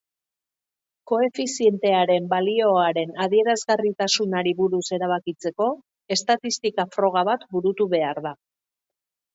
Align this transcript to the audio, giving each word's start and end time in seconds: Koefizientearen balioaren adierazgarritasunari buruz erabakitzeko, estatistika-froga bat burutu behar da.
Koefizientearen 1.11 2.29
balioaren 2.31 3.13
adierazgarritasunari 3.27 4.57
buruz 4.63 4.83
erabakitzeko, 4.99 5.69
estatistika-froga 6.19 7.29
bat 7.33 7.51
burutu 7.55 7.91
behar 7.97 8.27
da. 8.31 8.39